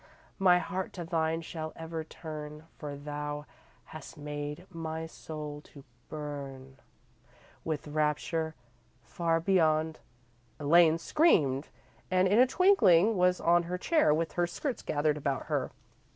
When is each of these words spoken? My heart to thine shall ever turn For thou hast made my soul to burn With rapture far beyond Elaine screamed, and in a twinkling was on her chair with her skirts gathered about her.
My 0.39 0.57
heart 0.57 0.93
to 0.93 1.05
thine 1.05 1.41
shall 1.43 1.73
ever 1.75 2.03
turn 2.03 2.63
For 2.79 2.95
thou 2.95 3.45
hast 3.93 4.17
made 4.17 4.65
my 4.71 5.05
soul 5.05 5.61
to 5.65 5.83
burn 6.09 6.77
With 7.63 7.87
rapture 7.87 8.55
far 9.03 9.39
beyond 9.39 9.99
Elaine 10.59 10.97
screamed, 10.97 11.69
and 12.09 12.27
in 12.27 12.39
a 12.39 12.47
twinkling 12.47 13.15
was 13.15 13.39
on 13.39 13.61
her 13.69 13.77
chair 13.77 14.11
with 14.11 14.31
her 14.31 14.47
skirts 14.47 14.81
gathered 14.81 15.17
about 15.17 15.43
her. 15.45 15.69